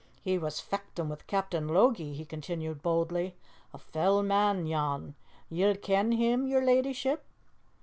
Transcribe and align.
"He 0.23 0.39
was 0.39 0.59
fechtin' 0.59 1.09
wi' 1.09 1.17
Captain 1.27 1.67
Logie," 1.67 2.15
he 2.15 2.25
continued 2.25 2.81
boldly, 2.81 3.35
"a 3.71 3.77
fell 3.77 4.23
man 4.23 4.65
yon 4.65 5.13
ye'll 5.47 5.75
ken 5.75 6.13
him, 6.13 6.47
yer 6.47 6.59
leddyship?" 6.65 7.21